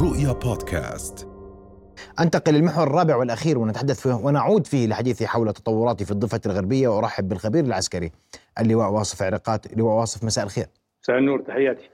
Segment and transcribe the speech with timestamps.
[0.00, 1.28] رؤيا بودكاست.
[2.20, 7.28] أنتقل للمحور الرابع والأخير ونتحدث فيه ونعود فيه لحديث حول تطورات في الضفة الغربية وأرحب
[7.28, 8.12] بالخبير العسكري
[8.60, 10.66] اللواء واصف عرقات لواء واصف مساء الخير.
[11.02, 11.90] مساء النور تحياتي.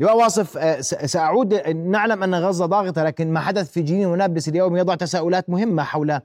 [0.00, 1.54] لواء واصف آه، سأعود.
[1.68, 6.18] نعلم أن غزة ضاغطة لكن ما حدث في جنين ونابلس اليوم يضع تساؤلات مهمة حول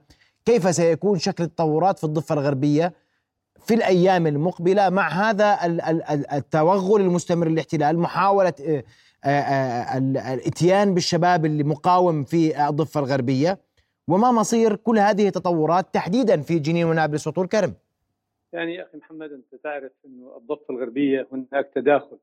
[0.44, 2.92] كيف سيكون شكل التطورات في الضفة الغربية
[3.66, 4.90] في الأيام المقبلة.
[4.90, 8.84] مع هذا ال- ال- ال- التوغل المستمر للاحتلال محاولة آه،
[9.26, 13.58] الاتيان بالشباب اللي مقاوم في الضفة الغربية.
[14.08, 17.74] وما مصير كل هذه التطورات تحديدا في جنين ونابلس وطول كرم.
[18.52, 22.18] يعني يا أخي محمد أنت تعرف إنه الضفة الغربية هناك تداخل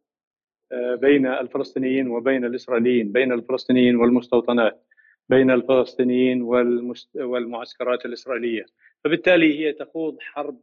[0.72, 4.86] آه، بين الفلسطينيين وبين الإسرائيليين، بين الفلسطينيين والمستوطنات،
[5.30, 7.16] بين الفلسطينيين والمست...
[7.16, 8.66] والمعسكرات الإسرائيلية،
[9.04, 10.60] فبالتالي هي تخوض حرب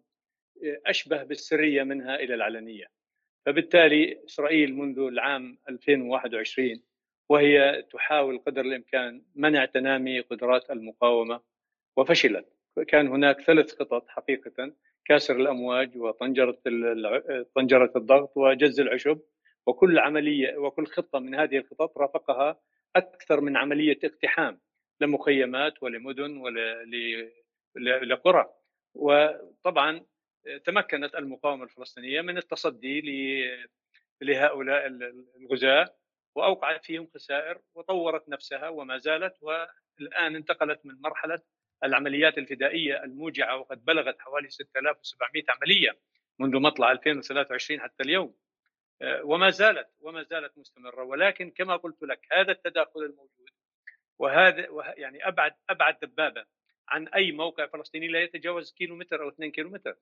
[0.65, 2.87] آه، أشبه بالسرية منها إلى العلنية.
[3.47, 6.83] فبالتالي إسرائيل منذ العام 2021
[7.29, 11.41] وهي تحاول قدر الإمكان منع تنامي قدرات المقاومة
[11.97, 12.47] وفشلت.
[12.89, 14.73] كان هناك ثلاث خطط حقيقة
[15.05, 19.21] كاسر الأمواج وطنجرة ال- طنجرة الضغط وجز العشب
[19.67, 22.61] وكل عملية وكل خطة من هذه الخطط رافقها
[22.97, 24.61] أكثر من عملية اقتحام
[25.01, 26.37] لمخيمات ولمدن
[27.77, 28.47] ولقرى
[28.95, 30.05] وطبعا
[30.65, 33.01] تمكنت المقاومة الفلسطينية من التصدي
[34.21, 34.87] لهؤلاء
[35.41, 35.95] الغزاة
[36.35, 41.39] وأوقعت فيهم خسائر وطورت نفسها وما زالت والآن انتقلت من مرحلة
[41.85, 45.99] العمليات الفدائية الموجعة وقد بلغت حوالي 6700 عملية
[46.39, 48.35] منذ مطلع 2023 حتى اليوم.
[49.03, 51.03] آه، وما زالت وما زالت مستمرة.
[51.05, 53.49] ولكن كما قلت لك هذا التداخل الموجود
[54.19, 56.45] وهذا وه- يعني ابعد أبعد دبابة
[56.89, 59.97] عن أي موقع فلسطيني لا يتجاوز كيلو متر أو 2 كيلو متر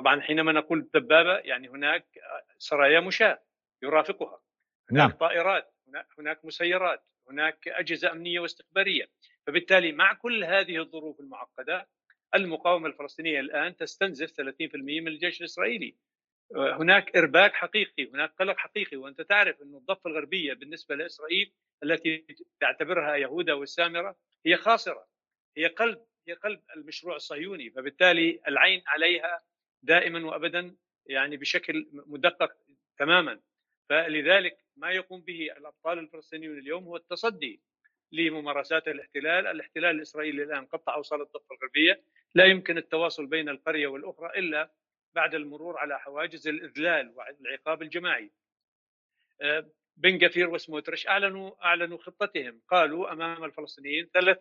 [0.00, 2.06] طبعا حينما نقول دبابه يعني هناك
[2.58, 3.42] سرايا مشاة
[3.82, 4.40] يرافقها.
[4.90, 5.18] هناك نعم.
[5.18, 5.74] طائرات
[6.18, 9.08] هناك- مسيرات هناك أجهزة أمنية واستخبارية.
[9.46, 11.88] فبالتالي مع كل هذه الظروف المعقدة
[12.34, 15.96] المقاومة الفلسطينية الآن تستنزف 30% من الجيش الإسرائيلي.
[16.56, 18.96] هناك إرباك حقيقي هناك قلق حقيقي.
[18.96, 21.52] وأنت تعرف انه الضفة الغربية بالنسبة لإسرائيل
[21.82, 22.26] التي
[22.60, 24.16] تعتبرها يهوذا والسامرة
[24.46, 25.06] هي خاسرة.
[25.56, 27.70] هي قلب هي قلب المشروع الصهيوني.
[27.70, 29.40] فبالتالي العين عليها
[29.82, 30.76] دائما وابدا
[31.06, 32.52] يعني بشكل مدقق
[32.98, 33.40] تماما.
[33.88, 37.60] فلذلك ما يقوم به الأبطال الفلسطينيون اليوم هو التصدي
[38.12, 42.02] لممارسات الاحتلال، الاحتلال الإسرائيلي الآن قطع اوصال الضفة الغربية،
[42.34, 44.70] لا يمكن التواصل بين القرية والأخرى إلا
[45.14, 48.30] بعد المرور على حواجز الإذلال والعقاب الجماعي.
[49.40, 54.38] آه، بن جفير وسموتريش أعلنوا أعلنوا خطتهم، قالوا أمام الفلسطينيين ثلاث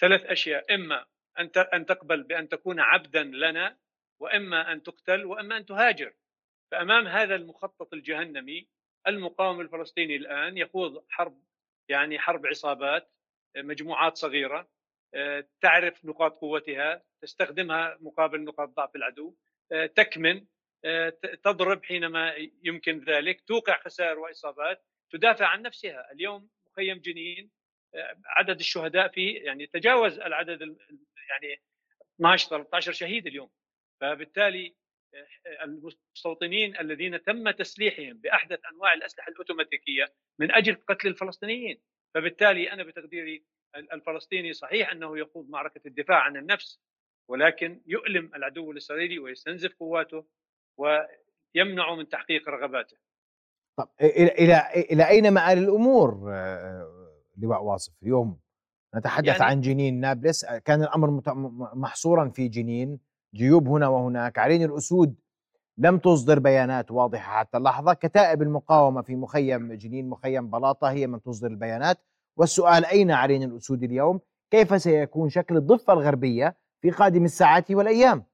[0.00, 0.74] ثلاث أشياء.
[0.74, 1.06] إما
[1.38, 3.78] أن أن تقبل بأن تكون عبدا لنا
[4.20, 6.14] وإما أن تقتل وإما أن تهاجر.
[6.70, 8.68] فأمام هذا المخطط الجهنمي
[9.06, 11.42] المقاوم الفلسطيني الآن يخوض حرب
[11.88, 13.10] يعني حرب عصابات
[13.56, 14.68] مجموعات صغيرة
[15.14, 19.36] آه، تعرف نقاط قوتها تستخدمها مقابل نقاط ضعف العدو
[19.72, 20.46] آه، تكمن
[20.84, 21.08] آه،
[21.44, 27.50] تضرب حينما يمكن ذلك توقع خسائر واصابات تدافع عن نفسها اليوم مخيم جنين
[28.26, 30.78] عدد الشهداء فيه يعني تجاوز العدد ال-
[31.30, 31.62] يعني
[32.16, 33.50] 12 13 شهيد اليوم
[34.00, 34.74] فبالتالي
[35.14, 41.80] آه، المستوطنين الذين تم تسليحهم بأحدث أنواع الأسلحة الأوتوماتيكية من أجل قتل الفلسطينيين.
[42.14, 43.44] فبالتالي أنا بتقديري
[43.76, 46.80] الفلسطيني صحيح أنه يخوض معركة الدفاع عن النفس
[47.30, 50.24] ولكن يؤلم العدو الإسرائيلي ويستنزف قواته
[50.78, 52.96] ويمنعه من تحقيق رغباته.
[53.78, 54.62] طب إلى
[54.92, 57.12] إلى أين مآل الأمور آه،
[57.42, 58.40] لواء واصف اليوم؟
[58.96, 61.20] نتحدث يعني- عن جنين نابلس آه، كان الأمر
[61.74, 63.00] محصورا في جنين.
[63.34, 65.14] جيوب هنا وهناك عرين الأسود
[65.78, 67.94] لم تصدر بيانات واضحة حتى اللحظة.
[67.94, 71.98] كتائب المقاومة في مخيم جنين مخيم بلاطة هي من تصدر البيانات.
[72.36, 74.20] والسؤال أين عرين الأسود اليوم؟
[74.50, 78.24] كيف سيكون شكل الضفة الغربية في قادم الساعات والأيام؟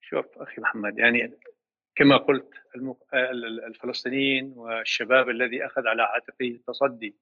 [0.00, 1.38] شوف أخي محمد يعني
[1.96, 2.50] كما قلت
[3.66, 7.16] الفلسطينيين والشباب الذي أخذ على عاتقه التصدي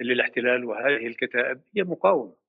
[0.00, 2.43] للاحتلال وهذه الكتائب هي مقاومة.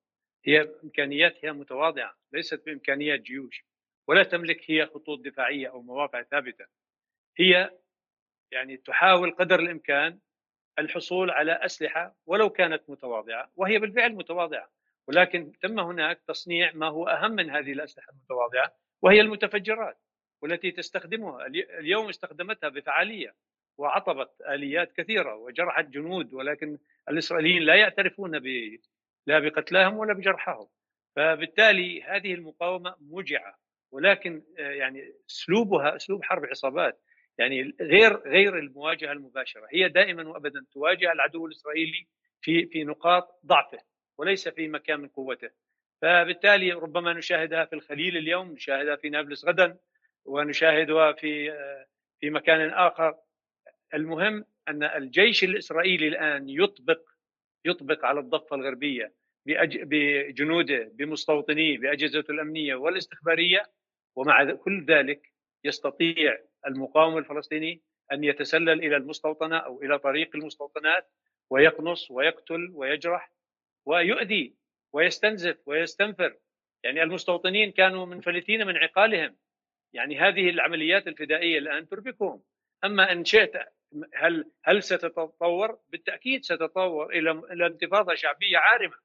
[0.48, 3.66] هي امكانياتها متواضعة ليست بإمكانيات جيوش
[4.08, 6.66] ولا تملك هي خطوط دفاعية أو مواقع ثابتة.
[7.38, 7.72] هي
[8.52, 10.20] يعني تحاول قدر الإمكان
[10.80, 14.72] الحصول على أسلحة ولو كانت متواضعة وهي بالفعل متواضعة.
[15.08, 19.98] ولكن تم هناك تصنيع ما هو أهم من هذه الأسلحة المتواضعة وهي المتفجرات
[20.42, 23.36] والتي تستخدمها الي- اليوم استخدمتها بفعالية
[23.78, 26.78] وعطبت آليات كثيرة وجرحت جنود ولكن
[27.10, 28.40] الإسرائيليين لا يعترفون
[29.28, 30.68] لا بقتلاهم ولا بجرحهم
[31.16, 33.58] فبالتالي هذه المقاومة موجعه
[33.92, 37.02] ولكن آه، يعني أسلوبها أسلوب حرب عصابات
[37.38, 39.68] يعني غير غير المواجهة المباشرة.
[39.72, 42.08] هي دائما وابدا تواجه العدو الإسرائيلي
[42.42, 43.78] في في نقاط ضعفه
[44.18, 45.50] وليس في مكان من قوته.
[46.02, 49.78] فبالتالي ربما نشاهدها في الخليل اليوم نشاهدها في نابلس غدا
[50.26, 51.52] ونشاهدها في
[52.20, 53.16] في مكان آخر.
[53.94, 57.00] المهم أن الجيش الإسرائيلي الآن يطبق
[57.66, 59.14] يطبق على الضفة الغربية
[59.46, 63.64] بجنوده بمستوطنيه بأجهزته الأمنية والاستخبارية
[64.16, 65.34] ومع كل ذلك
[65.64, 67.82] يستطيع المقاوم الفلسطيني
[68.12, 71.12] أن يتسلل إلى المستوطنة أو إلى طريق المستوطنات
[71.50, 73.32] ويقنص ويقتل ويجرح
[73.86, 74.56] ويؤذي
[74.94, 76.38] ويستنزف ويستنفر.
[76.84, 79.36] يعني المستوطنين كانوا منفلتين من عقالهم.
[79.94, 82.42] يعني هذه العمليات الفدائية الآن تربكهم.
[82.84, 83.54] أما إن شئت
[84.16, 88.96] هل هل ستتطور؟ بالتأكيد ستتطور إلى إلى انتفاضة شعبية عارمة.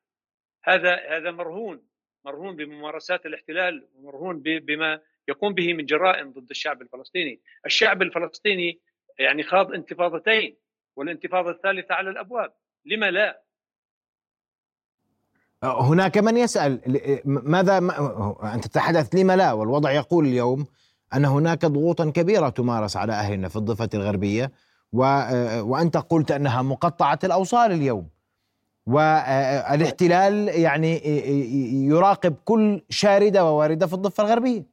[0.65, 1.82] هذا هذا مرهون
[2.25, 7.41] مرهون بممارسات الاحتلال ومرهون بما يقوم به من جرائم ضد الشعب الفلسطيني.
[7.67, 8.81] الشعب الفلسطيني
[9.19, 10.56] يعني خاض انتفاضتين
[10.97, 12.53] والانتفاضة الثالثة على الأبواب.
[12.85, 13.43] لما لا؟
[15.62, 16.81] هناك من يسأل
[17.25, 17.79] ماذا
[18.55, 20.67] أنت تتحدث لما لا؟ والوضع يقول اليوم
[21.15, 24.53] أن هناك ضغوطا كبيرة تمارس على أهلنا في الضفة الغربية.
[24.92, 25.02] و...
[25.60, 28.10] وأنت قلت أنها مقطعة الأوصال اليوم.
[28.87, 31.00] والاحتلال يعني
[31.88, 34.64] يراقب كل شاردة وواردة في الضفة الغربية.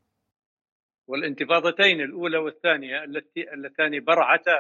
[1.08, 4.58] والانتفاضتين الأولى والثانية التي اللتان برعتا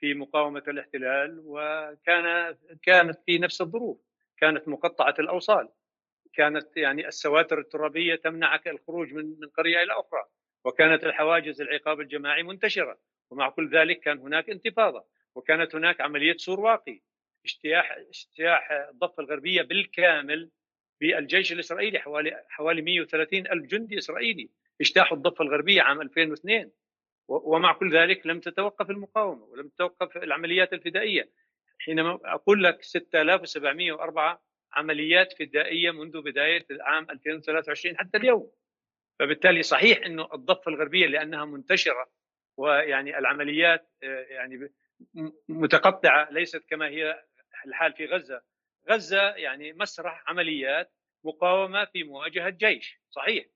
[0.00, 3.98] في مقاومة الاحتلال وكان كانت في نفس الظروف.
[4.36, 5.68] كانت مقطعة الأوصال.
[6.32, 10.24] كانت يعني السواتر الترابية تمنعك الخروج من من قرية إلى أخرى.
[10.64, 12.98] وكانت الحواجز العقاب الجماعي منتشرة.
[13.30, 15.04] ومع كل ذلك كان هناك انتفاضة
[15.34, 17.00] وكانت هناك عملية سور واقي
[17.44, 20.50] اجتياح اجتياح الضفة الغربية بالكامل
[21.00, 24.48] بالجيش الإسرائيلي حوالي حوالي 130 ألف جندي إسرائيلي
[24.80, 26.70] اجتاحوا الضفة الغربية عام 2002
[27.28, 31.30] ومع كل ذلك لم تتوقف المقاومة ولم تتوقف العمليات الفدائية.
[31.78, 34.42] حينما أقول لك 6704
[34.72, 38.50] عمليات فدائية منذ بداية العام 2023 حتى اليوم.
[39.18, 42.08] فبالتالي صحيح إنه الضفة الغربية لأنها منتشرة
[42.58, 44.72] ويعني العمليات آه، يعني
[45.48, 47.24] متقطعة ليست كما هي
[47.66, 48.42] الحال في غزة.
[48.90, 50.92] غزة يعني مسرح عمليات
[51.24, 53.46] مقاومة في مواجهة جيش صحيح.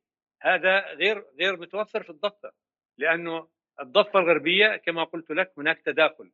[0.43, 2.53] هذا غير غير متوفر في الضفة
[2.99, 3.49] لأنه
[3.81, 6.33] الضفة الغربية كما قلت لك هناك تداخل.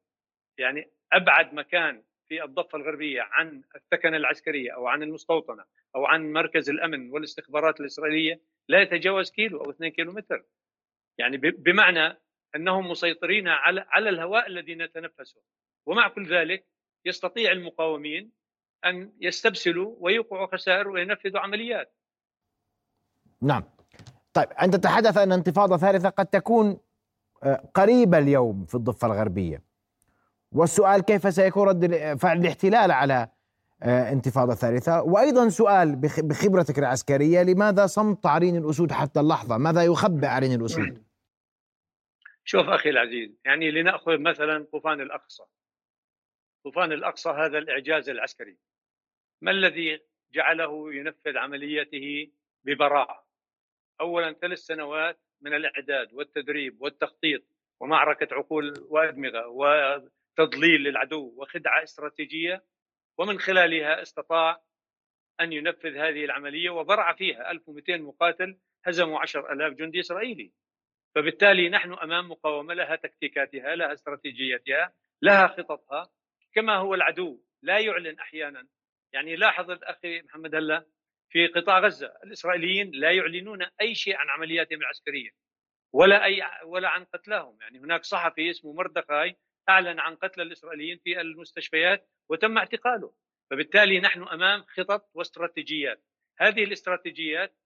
[0.58, 6.70] يعني أبعد مكان في الضفة الغربية عن الثكنه العسكريه أو عن المستوطنة أو عن مركز
[6.70, 10.44] الأمن والاستخبارات الإسرائيلية لا يتجاوز كيلو أو 2 كيلو متر.
[11.18, 12.18] يعني بمعنى
[12.56, 15.40] أنهم مسيطرين على على الهواء الذي نتنفسه
[15.86, 16.66] ومع كل ذلك
[17.04, 18.30] يستطيع المقاومين
[18.84, 21.94] أن يستبسلوا ويوقعوا خسائر وينفذوا عمليات.
[23.42, 23.64] نعم.
[24.32, 26.80] طيب انت تتحدث أن انتفاضة ثالثة قد تكون
[27.42, 29.62] آه، قريبة اليوم في الضفة الغربية.
[30.52, 33.28] والسؤال كيف سيكون رد فعل الاحتلال على
[33.82, 40.26] آه، انتفاضة ثالثة وأيضا سؤال بخبرتك العسكرية لماذا صمت عرين الأسود حتى اللحظة؟ ماذا يخبئ
[40.26, 40.98] عرين الأسود؟
[42.50, 45.42] شوف أخي العزيز يعني لنأخذ مثلا طوفان الأقصى.
[46.64, 48.58] طوفان الأقصى هذا الإعجاز العسكري.
[49.42, 50.00] ما الذي
[50.32, 52.32] جعله ينفذ عمليته
[52.64, 53.28] ببراعة؟
[54.00, 57.44] اولا ثلاث سنوات من الإعداد والتدريب والتخطيط
[57.80, 62.64] ومعركة عقول وأدمغة وتضليل للعدو وخدعة استراتيجية
[63.18, 64.62] ومن خلالها استطاع
[65.40, 70.52] أن ينفذ هذه العملية وبرع فيها 1200 مقاتل هزموا 10000 جندي إسرائيلي.
[71.14, 76.10] فبالتالي نحن أمام مقاومة لها تكتيكاتها لها استراتيجيتها لها خططها.
[76.54, 78.68] كما هو العدو لا يعلن أحيانا.
[79.12, 80.86] يعني لاحظ الاخي محمد هلا
[81.30, 85.30] في قطاع غزة الإسرائيليين لا يعلنون أي شيء عن عملياتهم العسكرية
[85.92, 89.36] ولا أي ولا عن قتلاهم يعني هناك صحفي اسمه مردخاي
[89.68, 93.12] أعلن عن قتل الإسرائيليين في المستشفيات وتم اعتقاله.
[93.50, 96.04] فبالتالي نحن أمام خطط واستراتيجيات.
[96.38, 97.56] هذه الاستراتيجيات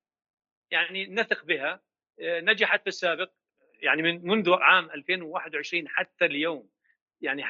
[0.71, 1.83] يعني نثق بها
[2.21, 3.31] نجحت في السابق
[3.83, 6.69] يعني من منذ عام 2021 حتى اليوم
[7.21, 7.45] يعني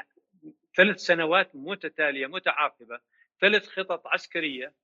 [0.77, 3.01] ثلاث سنوات متتالية متعاقبة
[3.41, 4.75] ثلاث خطط عسكرية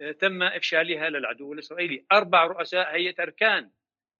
[0.00, 2.04] آه، تم إفشالها للعدو الإسرائيلي.
[2.12, 3.70] أربع رؤساء هيئة أركان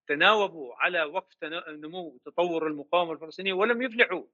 [0.07, 4.25] تناوبوا على وقف نمو تطور المقاومة الفلسطينية ولم يفلحوا.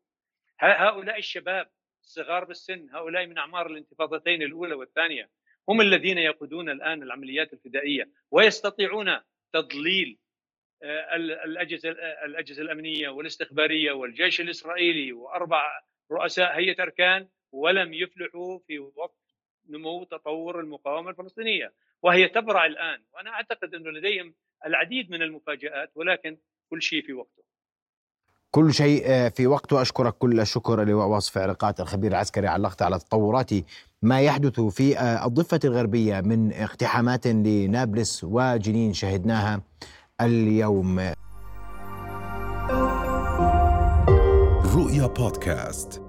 [0.61, 1.71] هؤلاء الشباب
[2.03, 5.31] الصغار بالسن هؤلاء من أعمار الانتفاضتين الأولى والثانية
[5.69, 9.21] هم الذين يقودون الآن العمليات الفدائية ويستطيعون
[9.53, 10.28] تضليل آه،
[10.83, 11.91] الأجهزة
[12.25, 15.63] الأجهزة الأمنية والاستخبارية والجيش الإسرائيلي وأربع
[16.13, 19.19] رؤساء هيئة أركان ولم يفلحوا في وقت
[19.69, 21.73] نمو تطور المقاومة الفلسطينية.
[22.03, 24.35] وهي تبرع الآن وأنا أعتقد أنه لديهم
[24.67, 26.39] العديد من المفاجآت ولكن
[26.71, 27.43] كل شيء في وقته.
[28.51, 29.83] كل شيء في وقته.
[29.83, 33.51] أشكرك كل الشكر لواء واصف علاقات الخبير العسكري علقت على تطورات
[34.03, 39.63] ما يحدث في الضفة الغربية من اقتحامات لنابلس وجنين شهدناها.
[40.21, 41.13] اليوم.
[44.75, 46.08] رؤيا بودكاست.